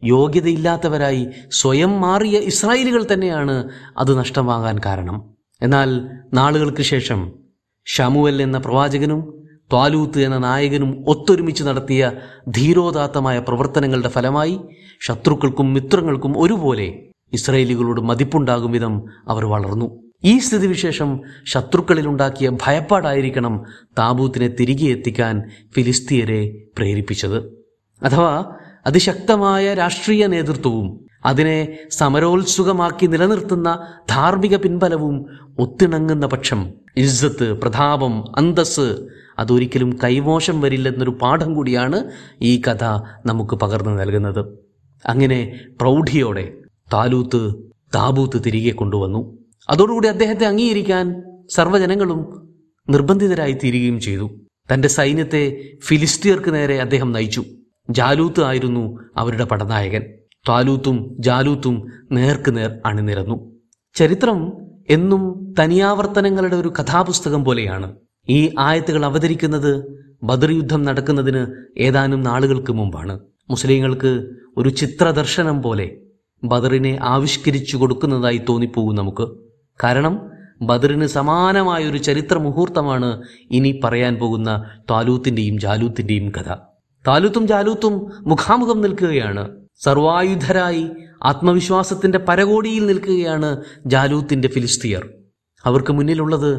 യോഗ്യതയില്ലാത്തവരായി 0.03 1.27
സ്വയം 1.51 2.01
മാറിയ 2.01 2.37
ഇസ്രായേലികൾ 2.37 3.07
തന്നെയാണ് 3.13 3.69
അത് 3.97 4.17
നഷ്ടമാകാൻ 4.17 4.79
കാരണം. 4.85 5.33
എന്നാൽ 5.61 6.09
നാളുകൾക്ക് 6.33 6.81
ശേഷം 6.81 7.31
ഷമുവൽ 7.85 8.41
എന്ന 8.41 8.57
പ്രവാചകനും 8.57 9.42
ത്വാലൂത്ത് 9.73 10.19
എന്ന 10.21 10.37
നായകനും 10.37 11.05
ഒത്തൊരുമിച്ച് 11.07 11.63
നടത്തിയ 11.63 12.11
ധീരോദാത്തമായ 12.47 13.39
പ്രവർത്തനങ്ങളുടെ 13.39 14.09
ഫലമായി 14.09 14.59
ശത്രുക്കൾക്കും 15.01 15.73
മിത്രങ്ങൾക്കും 15.73 16.33
ഒരുപോലെ 16.37 17.03
ഇസ്രയേലികളോട് 17.33 18.01
മതിപ്പുണ്ടാകും 18.01 18.71
വിധം 18.71 19.03
അവർ 19.27 19.45
വളർന്നു. 19.45 20.03
ഈ 20.23 20.39
സ്ഥിതിവിശേഷം 20.39 21.19
ശത്രുക്കളിലുണ്ടാക്കിയ 21.45 22.49
ഭയപ്പാടായിരിക്കണം 22.49 23.63
താബൂത്തിനെ 23.99 24.47
തിരികെ 24.47 24.85
എത്തിക്കാൻ 24.85 25.49
ഫിലിസ്തീയരെ 25.75 26.61
പ്രേരിപ്പിച്ചത്. 26.77 27.39
അഥവാ 28.03 28.51
അതിശക്തമായ 28.85 29.73
രാഷ്ട്രീയ 29.73 30.25
നേതൃത്വവും 30.25 31.05
അതിനെ 31.25 31.77
സമരോത്സുകമാക്കി 31.91 33.05
നിലനിർത്തുന്ന 33.05 33.87
ധാർമ്മിക 34.09 34.55
പിൻബലവും 34.55 35.25
ഒത്തിണങ്ങുന്ന 35.59 36.25
പക്ഷം 36.25 36.73
ഇസ്സത്ത് 36.97 37.53
പ്രതാപം 37.53 38.37
അന്തസ് 38.37 38.87
അതൊരിക്കലും 39.39 39.99
കൈമോശം 40.03 40.61
വരില്ലെന്നൊരു 40.61 41.09
പാഠം 41.09 41.53
കൂടിയാണ് 41.53 42.11
ഈ 42.41 42.61
കഥ 42.67 42.83
നമുക്ക് 43.25 43.55
പകർന്നു 43.55 43.91
നൽകുന്നത്. 43.91 44.45
അങ്ങനെ 45.05 45.59
പ്രൗഢിയോടെ 45.81 46.53
താലൂത്ത് 46.93 47.53
താബൂത്ത് 47.95 48.43
തിരികെ 48.45 48.71
കൊണ്ടുവന്നു. 48.71 49.37
അതോടുകൂടി 49.69 50.07
അദ്ദേഹത്തെ 50.07 50.45
അംഗീകരിക്കാൻ 50.45 51.23
സർവജനങ്ങളും 51.49 52.49
നിർബന്ധിതരായി 52.89 53.51
തീരുകയും 53.51 53.99
ചെയ്തു. 53.99 54.29
തന്റെ 54.73 54.87
സൈന്യത്തെ 54.87 55.71
ഫിലിസ്തീർക്ക് 55.85 56.53
നേരെ 56.53 56.81
അദ്ദേഹം 56.81 57.11
നയിച്ചു. 57.11 57.43
ജാലൂത്ത് 57.89 58.43
ആയിരുന്നു 58.43 58.99
അവരുടെ 59.17 59.43
പടനായകൻ. 59.43 60.03
താലൂത്തും 60.49 61.15
ജാലൂത്തും 61.19 61.91
നേർക്ക് 62.11 62.57
നേർ 62.57 62.79
അണിനിരന്നു. 62.85 63.51
ചരിത്രം 63.93 64.53
എന്നും 64.89 65.53
തനിയാവർത്തനങ്ങളുടെ 65.59 66.55
ഒരു 66.55 66.73
കഥാപുസ്തകം 66.79 67.43
പോലെയാണ്. 67.43 67.95
ഈ 68.29 68.55
ആയത്തുകൾ 68.59 69.05
അവതരിക്കുന്നത് 69.05 70.03
ബദർ 70.23 70.51
യുദ്ധം 70.51 70.83
നടക്കുന്നതിന് 70.83 71.47
ഏതാനും 71.77 72.23
നാളുകൾക്ക് 72.23 72.71
മുമ്പാണ്. 72.71 73.19
മുസ്ലിങ്ങൾക്ക് 73.49 74.27
ഒരു 74.57 74.69
ചിത്രദർശനം 74.69 75.61
പോലെ 75.61 75.97
ബദറിനെ 76.43 76.99
ആവിഷ്കരിച്ചു 77.01 77.77
കൊടുക്കുന്നതായി 77.77 78.41
തോന്നിപ്പോകും 78.49 78.95
നമുക്ക്. 78.95 79.27
കാരണം 79.83 80.31
ബദറിന് 80.61 81.05
സമാനമായ 81.05 81.83
ഒരു 81.83 81.97
ചരിത്ര 81.97 82.37
മുഹൂർത്തമാണ് 82.37 83.21
ഇനി 83.51 83.79
പറയാൻ 83.83 84.15
പോകുന്ന 84.15 84.63
താലൂത്തിന്റെയും 84.91 85.59
ജാലൂത്തിന്റെയും 85.59 86.29
കഥ. 86.29 86.53
താലൂത്തും 87.07 87.47
ജാലൂത്തും 87.47 88.11
മുഖാമുഖം 88.19 88.81
നിൽക്കുകയാണ്. 88.81 89.49
സർവായുധരായി 89.83 90.89
ആത്മവിശ്വാസത്തിന്റെ 91.23 92.17
പരകോടിയിൽ 92.17 92.85
നിൽക്കുകയാണ് 92.85 93.61
ജാലൂത്തിന്റെ 93.85 94.47
ഫിലിസ്തീയർ. 94.47 95.09
അവർക്ക് 95.65 95.93
മുന്നിലുള്ളത് 95.93 96.51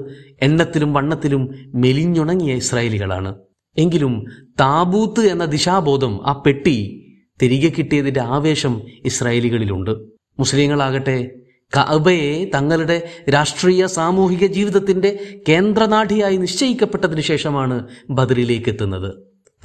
എണ്ണത്തിലും 0.42 0.92
വണ്ണത്തിലും 0.92 1.48
മെലിഞ്ഞുണങ്ങിയ 1.74 2.54
ഇസ്രായേലികളാണ്. 2.54 3.34
എങ്കിലും 3.78 4.24
താബൂത്ത് 4.60 5.20
എന്ന 5.20 5.44
ദിശാബോധം 5.44 6.26
ആ 6.26 6.42
പെട്ടി 6.46 7.00
തിരികെ 7.42 7.68
കിട്ടിയതിന്റെ 7.68 8.20
ആവേശം 8.20 8.82
ഇസ്രായേലികളിലുണ്ട്. 9.04 9.90
മുസ്ലിങ്ങളാകട്ടെ 10.38 11.30
കഅബയെ 11.76 12.50
തങ്ങളുടെ 12.54 13.10
രാഷ്ട്രീയ 13.34 13.86
സാമൂഹിക 13.86 14.46
ജീവിതത്തിന്റെ 14.46 15.38
കേന്ദ്രനാഠിയായി 15.48 16.36
നിശ്ചയിക്കപ്പെട്ടതിന് 16.36 17.20
ശേഷമാണ് 17.20 17.88
ബദറിലേക്ക് 18.10 18.68
എത്തുന്നത്. 18.68 19.10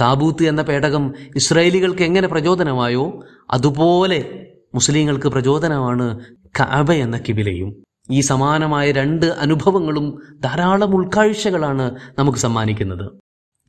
താബൂത്ത് 0.02 0.44
എന്ന 0.44 0.62
പേടകം 0.62 1.14
ഇസ്രായേലികൾക്ക് 1.36 2.04
എങ്ങനെ 2.04 2.28
പ്രചോദനമായോ 2.28 3.24
അതുപോലെ 3.52 4.48
മുസ്ലിങ്ങൾക്ക് 4.76 5.28
പ്രചോദനമാണ് 5.28 6.20
കഅബ 6.60 6.92
എന്ന 6.92 7.18
കിബിലയും. 7.30 7.84
ഈ 8.12 8.20
സമാനമായ 8.22 8.92
രണ്ട് 8.92 9.26
അനുഭവങ്ങളും 9.26 10.22
ധാരാളം 10.44 10.96
ഉൾക്കാഴ്ചകളാണ് 10.96 11.96
നമുക്ക് 12.20 12.38
സമ്മാനിക്കുന്നത്. 12.38 13.12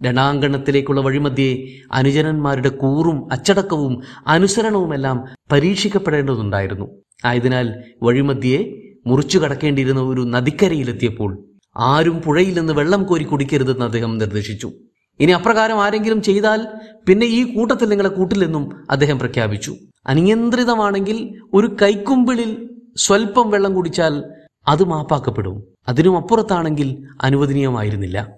രണാങ്കണത്തിലേക്കുള്ള 0.03 1.01
വഴിമധ്യേ 1.01 1.69
അനുജനന്മാരുടെ 1.93 2.69
കൂറും 2.69 3.33
അച്ചടക്കവും 3.33 4.03
അനുസരണവുമെല്ലാം 4.27 5.25
പരീക്ഷിക്കപ്പെടേണ്ടതുണ്ടായിരുന്നു. 5.53 6.87
ആയതിനാൽ 7.25 7.75
വഴിമധ്യേ 8.03 8.77
മുറിച്ചു 9.07 9.39
കടക്കേണ്ടിയിരുന്ന 9.39 10.01
ഒരു 10.01 10.21
നദിക്കരയിലെത്തിയപ്പോൾ 10.21 11.45
ആരും 11.77 12.23
പുഴയിൽ 12.23 12.59
നിന്ന് 12.59 12.73
വെള്ളം 12.73 13.05
കോരി 13.05 13.25
കുടിക്കരുതെന്ന് 13.25 13.85
അദ്ദേഹം 13.85 14.19
നിർദ്ദേശിച്ചു. 14.19 14.73
ഇനി 15.21 15.33
അപ്രകാരം 15.33 15.83
ആരെങ്കിലും 15.83 16.23
ചെയ്താൽ 16.23 16.67
പിന്നെ 17.09 17.27
ഈ 17.27 17.55
കൂട്ടത്തിൽ 17.55 17.89
നിങ്ങളെ 17.89 18.09
കൂട്ടില്ലെന്നും 18.09 18.87
അദ്ദേഹം 18.91 19.19
പ്രഖ്യാപിച്ചു. 19.19 19.77
അനിയന്ത്രിതമാണെങ്കിൽ 20.07 21.41
ഒരു 21.53 21.77
കൈക്കുമ്പിളിൽ 21.83 22.70
സ്വൽപ്പം 23.01 23.51
വെള്ളം 23.51 23.75
കുടിച്ചാൽ 23.75 24.25
അത് 24.69 24.85
മാപ്പാക്കപ്പെടും. 24.85 25.65
അതിനും 25.89 26.17
അപ്പുറത്താണെങ്കിൽ 26.17 27.09
അനുവദനീയമായിരുന്നില്ല. 27.23 28.29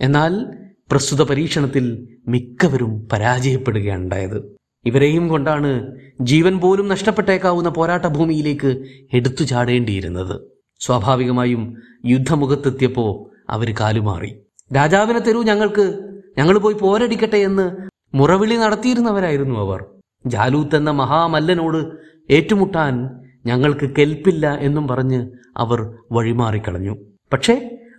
എന്നാൽ 0.00 0.46
പ്രസ്തുത 0.90 1.22
പരീക്ഷണത്തിൽ 1.22 2.08
മിക്കവരും 2.28 3.08
പരാജയപ്പെടുകയാണ് 3.12 4.02
ഉണ്ടായത് 4.02 4.56
ഇവരെയും 4.84 5.28
കൊണ്ടാണ് 5.28 5.96
ജീവൻ 6.20 6.58
പോലും 6.58 6.88
നഷ്ടപ്പെട്ടേക്കാവുന്ന 6.88 7.68
പോരാട്ട 7.68 8.06
ഭൂമിയിലേക്ക് 8.06 8.84
എടുത്തു 9.12 9.44
ചാടേണ്ടിയിരുന്നത്. 9.44 10.40
സ്വാഭാവികമായും 10.80 11.76
യുദ്ധമുഖത്തെത്തിയപ്പോ 12.06 13.30
അവർ 13.50 13.74
കാലുമാറി. 13.80 14.42
രാജാവിനെ 14.76 15.18
തരൂ 15.18 15.42
ഞങ്ങൾക്ക് 15.42 15.98
ഞങ്ങൾ 16.38 16.58
പോയി 16.58 16.74
പോരടിക്കട്ടെ 16.74 17.36
എന്ന് 17.36 17.76
മുറവിളി 18.14 18.56
നടത്തിയിരുന്നവരായിരുന്നു 18.56 19.60
അവർ. 19.60 19.84
ജാലൂത്ത് 20.26 20.76
എന്ന 20.76 20.90
മഹാമല്ലനോട് 20.90 21.80
ഏറ്റുമുട്ടാൻ 22.32 23.20
ഞങ്ങൾക്ക് 23.48 23.86
കെൽപ്പില്ല 23.98 24.46
എന്നും 24.66 24.88
പറഞ്ഞ് 24.88 25.20
അവർ 25.56 25.80
വഴിമാറിക്കളഞ്ഞു. 26.12 26.94
പക്ഷേ 27.32 27.54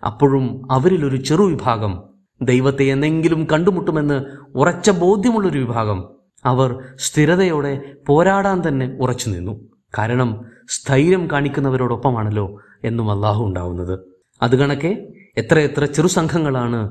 അപ്പോഴും 0.06 0.46
അവരിലൊരു 0.72 1.18
ചെറു 1.30 1.44
വിഭാഗം 1.44 1.94
ദൈവത്തെ 2.42 2.84
എന്നെങ്കിലും 2.84 3.42
കണ്ടുമുട്ടുമെന്ന് 3.52 4.18
ഉറച്ച 4.56 4.90
ബോധ്യമുള്ളൊരു 5.04 5.60
വിഭാഗം 5.60 6.00
അവർ 6.46 6.70
സ്ഥിരതയോടെ 6.98 7.74
പോരാടാൻ 8.08 8.58
തന്നെ 8.68 8.88
ഉറച്ചു 9.02 9.28
നിന്നു. 9.30 9.54
കാരണം 9.98 10.30
സ്ഥൈര്യം 10.70 11.24
കാണിക്കുന്നവരോടൊപ്പമാണല്ലോ 11.32 12.46
എന്നും 12.84 13.08
അള്ളാഹു 13.12 13.42
ഉണ്ടാവുന്നത്. 13.46 13.96
അത് 14.42 14.56
കണക്കെ 14.56 14.92
എത്രയെത്ര 15.38 15.86
ചെറുസംഘങ്ങളാണ് 15.96 16.82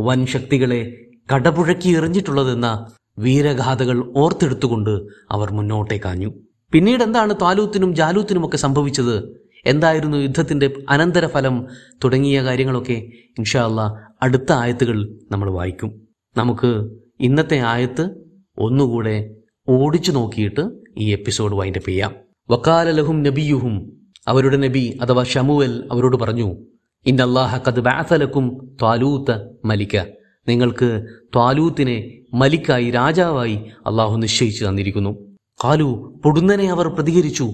വൻ 0.00 0.26
ശക്തികളെ 0.26 0.80
കടപുഴക്കി 1.34 1.90
എറിഞ്ഞിട്ടുള്ളതെന്ന 1.98 2.68
വീരഗാഥകൾ 3.18 3.98
ഓർത്തെടുത്തുകൊണ്ട് 4.16 4.94
അവർ 5.30 5.48
മുന്നോട്ടേക്കാഞ്ഞു. 5.52 6.30
പിന്നീട് 6.72 7.02
എന്താണ് 7.02 7.34
താലൂത്തിനും 7.42 7.94
ജാലൂത്തിനുമൊക്കെ 7.94 8.56
സംഭവിച്ചത്? 8.56 9.40
എന്തായിരുന്നു 9.66 10.16
യുദ്ധത്തിന്റെ 10.16 10.72
അനന്തരഫലം? 10.88 11.66
തുടങ്ങിയ 12.04 12.42
കാര്യങ്ങളൊക്കെ 12.42 13.12
ഇൻഷാല്ല 13.38 14.08
അടുത്ത 14.22 14.52
ആയത്തുകൾ 14.52 15.18
നമ്മൾ 15.30 15.50
വായിക്കും. 15.50 16.08
നമുക്ക് 16.36 16.90
ഇന്നത്തെ 17.20 17.58
ആയത്ത് 17.58 18.10
ഒന്നുകൂടെ 18.58 19.34
ഓടിച്ചു 19.68 20.12
നോക്കിയിട്ട് 20.12 20.70
ഈ 20.98 21.12
എപ്പിസോഡ് 21.12 21.54
വൈൻഡപ്പ് 21.54 21.88
ചെയ്യാം. 21.88 22.14
വക്കാല 22.50 22.90
ലഹും 22.90 23.22
നബിയുഹും. 23.22 23.96
അവരുടെ 24.28 24.56
നബി 24.56 24.98
അഥവാ 25.02 25.22
ഷമുവൽ 25.22 25.88
അവരോട് 25.92 26.16
പറഞ്ഞു 26.16 26.56
ഇന്നല്ലാഹ 27.06 27.58
കത് 27.58 27.80
ബാസലക്കും 27.80 28.76
ത്വാലൂത്ത് 28.80 29.50
മലിക്ക. 29.64 29.96
നിങ്ങൾക്ക് 30.48 31.04
ത്വാലൂത്തിനെ 31.34 32.18
മലിക്കായി 32.34 32.90
രാജാവായി 32.90 33.54
അള്ളാഹു 33.86 34.16
നിശ്ചയിച്ചു 34.16 34.64
തന്നിരിക്കുന്നു. 34.64 35.25
കാലു 35.64 36.20
പൊടുന്നനെ 36.24 36.70
അവർ 36.70 36.88
പ്രതികരിച്ചു. 36.88 37.50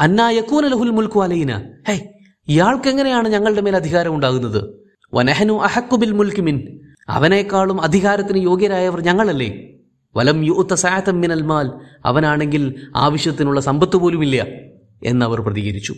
അന്നായക്കൂന 0.00 0.66
ലഹുൽ 0.66 0.90
മുൽക്കു 0.90 1.20
അലൈന. 1.20 1.62
ഹേ 1.88 2.12
ഇയാൾക്ക് 2.48 2.88
എങ്ങനെയാണ് 2.88 3.28
ഞങ്ങളുടെ 3.28 3.60
മേൽ 3.60 3.76
അധികാരം 3.76 4.14
ഉണ്ടാകുന്നത്? 4.14 4.88
വനഹനു 5.14 5.52
അഹക്കുബിൽ 5.52 6.12
മുൽക്കിമിൻ 6.12 6.80
അവനേക്കാളും 7.08 7.82
അധികാരത്തിന് 7.82 8.38
യോഗ്യരായവർ 8.38 9.00
ഞങ്ങളല്ലേ? 9.00 9.70
വലം 10.16 10.44
യൂത്ത 10.44 10.74
സായത്തം 10.74 11.20
മിനൽ 11.20 11.42
മാൽ. 11.42 11.72
അവനാണെങ്കിൽ 12.04 12.74
ആവശ്യത്തിനുള്ള 12.96 13.60
സമ്പത്ത് 13.60 13.96
പോലുമില്ല 13.96 14.46
എന്നവർ 15.04 15.40
പ്രതികരിച്ചു. 15.40 15.94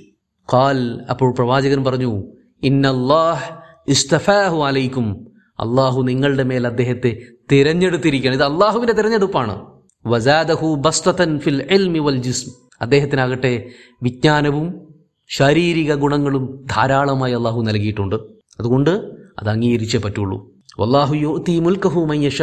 കാൽ 0.53 1.03
അപ്പോൾ 1.11 1.35
പ്രവാചകൻ 1.35 1.85
പറഞ്ഞു 1.85 2.33
ഇന്നല്ലാഹ് 2.63 3.55
ഇസ്തഫാഹു 3.89 4.65
അലൈക്കും. 4.65 5.27
അള്ളാഹു 5.61 6.03
നിങ്ങളുടെ 6.03 6.43
മേൽ 6.43 6.67
അദ്ദേഹത്തെ 6.67 7.21
തിരഞ്ഞെടുത്തിരിക്കുകയാണ്. 7.53 8.37
ഇത് 8.37 8.45
അള്ളാഹുവിന്റെ 8.45 8.93
തിരഞ്ഞെടുപ്പാണ്. 8.93 9.82
വസാദഹു 10.07 10.75
ബസ്തൻ 10.75 11.39
ഫിൽ 11.39 11.69
എൽമി 11.71 11.99
വൽ 11.99 12.17
ജിസ്മ. 12.17 12.53
അദ്ദേഹത്തിനാകട്ടെ 12.81 13.71
വിജ്ഞാനവും 14.03 14.95
ശാരീരിക 15.29 15.95
ഗുണങ്ങളും 15.95 16.67
ധാരാളമായി 16.71 17.33
അള്ളാഹു 17.33 17.63
നൽകിയിട്ടുണ്ട്. 17.63 18.17
അതുകൊണ്ട് 18.61 18.91
അത് 19.39 19.49
അംഗീകരിച്ചേ 19.49 19.99
പറ്റുള്ളൂ. 19.99 20.53
വല്ലാഹു 20.81 21.15
യോത്തി 21.15 21.59
മുൽക്കഹു 21.59 22.01
മയ്യഷ 22.01 22.43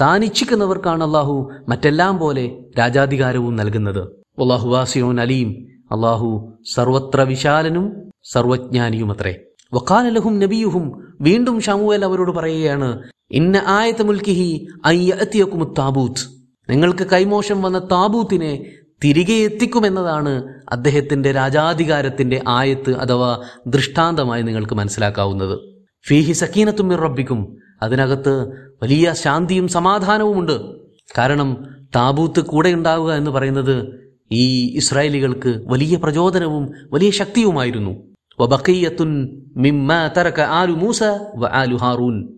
താൻ 0.00 0.24
ഇച്ഛിക്കുന്നവർക്കാണ് 0.24 1.04
അള്ളാഹു 1.04 1.50
മറ്റെല്ലാം 1.68 2.18
പോലെ 2.18 2.58
രാജാധികാരവും 2.78 3.56
നൽകുന്നത്. 3.56 4.08
വല്ലാഹു 4.38 4.68
വാസിയോൻ 4.68 5.20
അലീം. 5.20 5.66
അള്ളാഹു 5.92 6.52
സർവത്ര 6.74 7.20
വിശാലനും 7.20 8.10
സർവജ്ഞാനിയുമത്രേ. 8.32 9.36
വക്കാലലഹും 9.72 10.38
നബിയുഹും. 10.38 11.14
വീണ്ടും 11.20 11.60
ഷാമുവേൽ 11.60 12.04
അവരോട് 12.04 12.30
പറയുകയാണ് 12.30 13.02
ഇന്ന 13.30 13.62
ആയത്ത 13.66 14.02
മുൽക്കിഹി 14.02 14.66
അയ്യത്തിയക്കും 14.84 15.74
താബൂത്ത് 15.78 16.35
നിങ്ങൾക്ക് 16.70 17.02
കൈമോശം 17.02 17.62
വന്ന 17.62 17.78
താബൂത്തിനെ 17.78 18.64
തിരികെ 19.04 19.32
എത്തിക്കുമെന്നതാണ് 19.32 20.44
അദ്ദേഹത്തിന്റെ 20.68 21.32
രാജാധികാരത്തിന്റെ 21.32 22.42
ആയത്ത് 22.48 22.96
അഥവാ 22.96 23.42
ദൃഷ്ടാന്തമായി 23.66 24.42
നിങ്ങൾക്ക് 24.42 24.74
മനസ്സിലാക്കാവുന്നത്. 24.74 25.58
ഫീഹി 26.06 26.32
സക്കീനത്തും 26.32 26.96
റബ്ബിക്കും 26.96 27.56
അതിനകത്ത് 27.82 28.48
വലിയ 28.82 29.12
ശാന്തിയും 29.12 29.68
സമാധാനവുമുണ്ട്. 29.68 30.80
കാരണം 31.18 31.66
താബൂത്ത് 31.96 32.40
കൂടെ 32.40 32.70
ഉണ്ടാവുക 32.70 33.12
എന്ന് 33.12 33.30
പറയുന്നത് 33.30 34.06
ഈ 34.32 34.76
ഇസ്രായേലികൾക്ക് 34.76 35.62
വലിയ 35.66 35.96
പ്രചോദനവും 35.96 36.70
വലിയ 36.92 37.10
ശക്തിയുമായിരുന്നു. 37.10 37.90
ആലു 40.40 40.72
മൂസ 40.72 41.02
വ 41.36 41.46
ആലു 41.52 41.76
ഹാറൂൻ. 41.76 42.28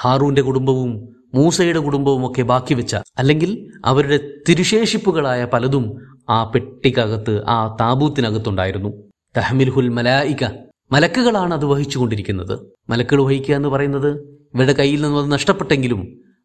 ഹാറൂന്റെ 0.00 0.42
കുടുംബവും 0.42 1.15
മൂസയുടെ 1.36 1.78
കുടുംബവും 1.78 2.22
ഒക്കെ 2.30 2.42
ബാക്കി 2.42 2.74
വെച്ച 2.74 2.96
അല്ലെങ്കിൽ 3.18 3.50
അവരുടെ 3.84 4.18
തിരുശേഷിപ്പുകളായ 4.48 5.40
പലതും 5.52 5.84
ആ 6.30 6.44
പെട്ടിക്കകത്ത് 6.44 7.34
ആ 7.44 7.76
താബൂത്തിനകത്തുണ്ടായിരുന്നു. 7.80 8.90
തഹമിൽഹുൽ 9.36 9.88
മലായിക 9.88 10.44
മലക്കുകളാണ് 10.92 11.54
അത് 11.54 11.64
വഹിച്ചുകൊണ്ടിരിക്കുന്നത്. 11.64 12.54
മലക്കുകൾ 12.90 13.22
വഹിക്കുക 13.22 13.54
എന്ന് 13.54 13.68
പറയുന്നത് 13.68 14.10
ഇവരുടെ 14.54 14.72
കയ്യിൽ 14.72 15.00
നിന്നും 15.02 15.24
അത് 15.24 15.32
നഷ്ടപ്പെട്ടെങ്കിലും 15.32 16.00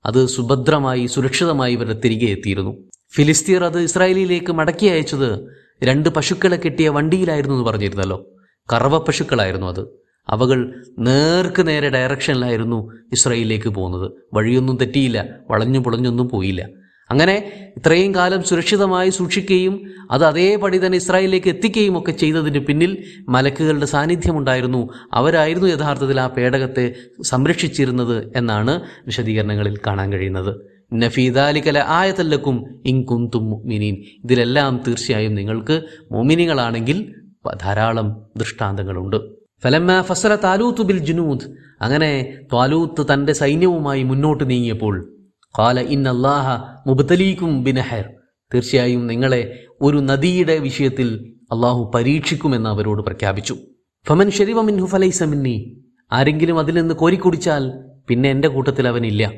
അത് 0.06 0.26
സുഭദ്രമായി 0.26 1.06
സുരക്ഷിതമായി 1.06 1.74
ഇവരുടെ 1.74 2.00
തിരികെ 2.06 2.32
എത്തിയിരുന്നു. 2.32 2.72
ഫിലിസ്തീർ 3.16 3.64
അത് 3.64 3.80
ഇസ്രായേലിലേക്ക് 3.80 4.52
മടക്കി 4.54 4.86
അയച്ചത് 4.86 5.30
രണ്ട് 5.84 6.10
പശുക്കളെ 6.10 6.58
കെട്ടിയ 6.58 6.90
വണ്ടിയിലായിരുന്നു 6.90 7.56
എന്ന് 7.56 7.66
പറഞ്ഞിരുന്നല്ലോ. 7.66 8.18
കറവ 8.74 8.98
പശുക്കളായിരുന്നു 8.98 9.68
അത്. 9.68 9.84
അവകൾ 10.30 10.84
നേർക്ക് 11.00 11.68
നേരെ 11.68 11.90
ഡയറക്ഷനിലായിരുന്നു 11.90 12.92
ഇസ്രയേലിലേക്ക് 13.12 13.70
പോകുന്നത്. 13.70 14.12
വഴിയൊന്നും 14.34 14.78
തെറ്റിയില്ല. 14.78 15.30
വളഞ്ഞു 15.50 15.80
പൊളഞ്ഞൊന്നും 15.80 16.30
പോയില്ല. 16.30 16.70
അങ്ങനെ 17.12 17.52
ഇത്രയും 17.78 18.16
കാലം 18.16 18.44
സുരക്ഷിതമായി 18.44 19.10
സൂക്ഷിക്കുകയും 19.10 19.82
അത് 20.12 20.26
അതേപടി 20.26 20.86
തന്നെ 20.86 20.96
ഇസ്രായേലിലേക്ക് 20.96 21.48
എത്തിക്കുകയും 21.48 22.00
ഒക്കെ 22.00 22.12
ചെയ്തതിന് 22.12 22.60
പിന്നിൽ 22.60 23.04
മലക്കുകളുടെ 23.30 23.86
സാന്നിധ്യമുണ്ടായിരുന്നു. 23.86 24.90
അവരായിരുന്നു 25.14 25.68
യഥാർത്ഥത്തിൽ 25.68 26.20
ആ 26.20 26.28
പേടകത്തെ 26.28 26.96
സംരക്ഷിച്ചിരുന്നത് 27.22 28.32
എന്നാണ് 28.36 28.82
വിശദീകരണങ്ങളിൽ 29.06 29.78
കാണാൻ 29.88 30.14
കഴിയുന്നത്. 30.14 30.62
നഫീദാലിക്കല 30.94 31.84
ആയതല്ലക്കും 31.88 32.82
ഇൻകുന്തും 32.86 33.68
മിനീൻ 33.68 33.96
ഇതിലെല്ലാം 34.24 34.84
തീർച്ചയായും 34.88 35.36
നിങ്ങൾക്ക് 35.36 35.82
മോമിനികളാണെങ്കിൽ 36.12 37.16
ധാരാളം 37.62 38.26
ദൃഷ്ടാന്തങ്ങളുണ്ട്. 38.38 39.41
ഫലമ്മ 39.64 40.02
ഫസല 40.02 40.36
താലൂത്ത് 40.36 40.82
ബിൽ 40.82 40.98
ജുനൂദ്. 40.98 41.40
അങ്ങനെ 41.82 42.40
താലൂത്ത് 42.54 43.14
തന്റെ 43.14 43.34
സൈന്യവുമായി 43.34 44.04
മുന്നോട്ട് 44.04 44.50
നീങ്ങിയപ്പോൾ 44.50 45.14
കാല 45.60 45.80
ഇന്നല്ലാഹ 45.80 46.64
മുബത്തലീക്കും 46.90 47.64
ബിനഹർ. 47.64 48.06
തീർച്ചയായും 48.54 49.08
നിങ്ങളെ 49.08 49.64
ഒരു 49.82 49.98
നദിയുടെ 49.98 50.58
വിഷയത്തിൽ 50.58 51.34
അള്ളാഹു 51.52 51.92
പരീക്ഷിക്കുമെന്ന് 51.96 52.70
അവരോട് 52.70 53.02
പ്രഖ്യാപിച്ചു. 53.02 53.58
ഫമൻ 54.08 54.30
ഷെരിവ 54.30 54.62
മിൻഹു 54.62 54.86
ഫലൈസ 54.86 55.24
മിന്നി. 55.24 55.84
ആരെങ്കിലും 56.12 56.60
അതിൽ 56.60 56.76
നിന്ന് 56.76 56.94
കോരിക്കുടിച്ചാൽ 56.94 57.72
പിന്നെ 58.08 58.30
എന്റെ 58.30 58.48
കൂട്ടത്തിൽ 58.48 58.88
അവനില്ല. 58.88 59.32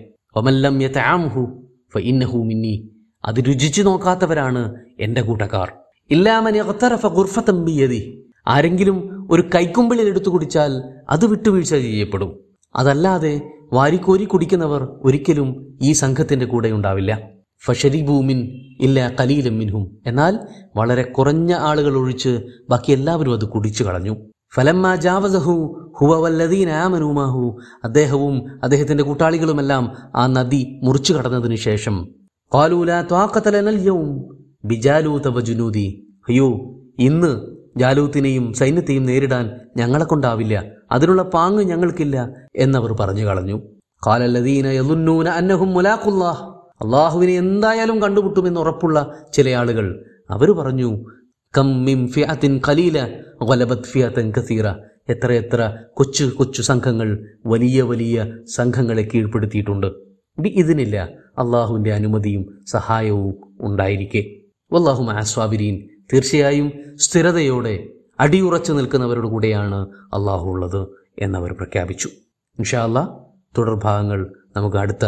ഫഇന്നഹു 1.94 2.38
മിന്നി. 2.38 2.90
അത് 3.26 3.36
രുചിച്ചു 3.36 3.82
നോക്കാത്തവരാണ് 3.82 4.76
എന്റെ 5.00 5.22
കൂട്ടക്കാർ. 5.22 5.72
ഇല്ലാമൻ 6.12 6.56
യഗ്തറഫ 6.56 7.06
ഗുർഫതൻ 7.06 7.66
ബിയദി. 7.66 8.20
ആരെങ്കിലും 8.48 9.13
ഒരു 9.32 9.44
കൈക്കുമ്പിളിൽ 9.56 10.08
എടുത്തു 10.08 10.30
കുടിച്ചാൽ 10.30 10.84
അത് 11.10 11.26
വിട്ടുവീഴ്ച 11.26 11.70
ചെയ്യപ്പെടും. 11.70 12.40
അതല്ലാതെ 12.76 13.42
വാരിക്കോരി 13.74 14.24
കുടിക്കുന്നവർ 14.24 14.84
ഒരിക്കലും 14.84 15.80
ഈ 15.82 15.92
സംഘത്തിന്റെ 15.92 16.46
കൂടെ 16.46 16.70
ഉണ്ടാവില്ല. 16.70 17.30
ഫഷരിബൂമിൻ 17.66 18.40
ഇല്ല 18.80 19.16
കലീലം 19.20 19.60
മിൻഹും. 19.60 19.98
എന്നാൽ 20.06 20.40
വളരെ 20.76 21.04
കുറഞ്ഞ 21.04 21.54
ആളുകൾ 21.54 21.98
ഒഴിച്ച് 21.98 22.44
ബാക്കി 22.70 22.92
എല്ലാവരും 22.92 23.34
അത് 23.34 23.46
കുടിച്ചു 23.46 23.84
കളഞ്ഞു. 23.84 24.16
ഫലമ്മ 24.56 24.96
ജാവസഹു 24.96 25.80
ഹുവ 26.00 26.20
വല്ലദീന 26.20 26.70
ആമനുമാഹു 26.70 27.58
അദ്ദേഹവും 27.84 28.64
അദ്ദേഹത്തിന്റെ 28.64 29.04
കൂട്ടാളികളുമെല്ലാം 29.04 29.98
ആ 30.16 30.28
നദി 30.28 30.80
മുറിച്ചു 30.84 31.14
കടന്നതിനു 31.14 31.56
ശേഷം 31.56 32.08
കാലൂല 32.54 33.02
ത്വാഖതലനൽ 33.02 33.82
യൗം 33.82 34.38
ബിജാലൂത 34.66 35.40
ജുനൂതി 35.40 36.08
അയ്യോ 36.30 36.48
ഇന്ന് 37.00 37.63
ജാലൂത്തിനെയും 37.78 38.54
സൈന്യത്തെയും 38.54 39.06
നേരിടാൻ 39.06 39.52
ഞങ്ങളെ 39.78 40.06
കൊണ്ടാവില്ല 40.06 40.66
അതിനുള്ള 40.92 41.22
പാങ്ങ് 41.22 41.64
ഞങ്ങൾക്കില്ല 41.64 42.30
എന്നവർ 42.56 42.94
പറഞ്ഞു 42.94 43.26
കളഞ്ഞു. 43.26 43.62
കാലല്ലദീന 44.08 44.68
അന്നഹും 45.28 45.70
മുലാഖുല്ലാഹ്. 45.74 46.44
അള്ളാഹുവിനെ 46.86 47.34
എന്തായാലും 47.34 48.02
കണ്ടുമുട്ടുമെന്ന് 48.02 48.60
ഉറപ്പുള്ള 48.60 49.26
ചില 49.34 49.50
ആളുകൾ 49.50 50.06
അവർ 50.30 50.52
പറഞ്ഞു 50.52 51.06
കം 51.58 52.08
ഫിയാത്തിൻ 52.08 52.62
ഖലീല 52.68 53.22
വലബത് 53.42 53.84
ഫിയാത്തൻ 53.84 54.34
കസീറ. 54.38 54.68
എത്ര 55.10 55.32
എത്ര 55.32 55.78
കൊച്ചു 55.94 56.32
കൊച്ചു 56.36 56.62
സംഘങ്ങൾ 56.62 57.28
വലിയ 57.46 57.82
വലിയ 57.82 58.32
സംഘങ്ങളെ 58.56 59.10
കീഴ്പ്പെടുത്തിയിട്ടുണ്ട്. 59.14 59.88
ഇതിനില്ല. 60.48 61.10
അള്ളാഹുവിന്റെ 61.40 61.94
അനുമതിയും 61.94 62.46
സഹായവും 62.72 63.36
ഉണ്ടായിരിക്കെ. 63.62 64.24
വല്ലാഹു 64.72 65.04
ആസ്വാബിരീൻ 65.04 65.93
തീർച്ചയായും 66.14 66.72
സ്ഥിരതയോടെ 66.96 67.90
അടിയുറച്ചു 68.20 68.74
നിൽക്കുന്നവരുടെ 68.74 69.28
കൂടെയാണ് 69.28 69.88
അള്ളാഹു 70.14 70.46
ഉള്ളത് 70.46 70.88
എന്നവർ 71.20 71.54
പ്രഖ്യാപിച്ചു. 71.54 72.08
ഇൻഷാല്ല 72.60 73.20
തുടർഭാഗങ്ങൾ 73.58 74.34
നമുക്ക് 74.56 74.78
അടുത്ത 74.78 75.06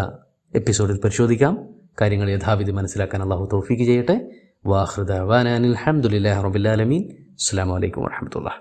എപ്പിസോഡിൽ 0.56 1.00
പരിശോധിക്കാം. 1.04 1.68
കാര്യങ്ങൾ 2.02 2.30
യഥാവിധി 2.30 2.72
മനസ്സിലാക്കാൻ 2.72 3.22
അള്ളാഹു 3.22 3.50
തോഫിക്ക് 3.54 3.84
ചെയ്യട്ടെ. 3.84 4.32
വാഹൃദ 4.66 5.12
വാനാൻ 5.12 5.66
അലഹമുല്ലാ 5.66 6.42
റബുലാലമീൻ 6.42 7.26
അസ്സാം 7.32 7.70
വലൈക്കും 7.70 8.04
വാഹമത്തുള്ള 8.04 8.50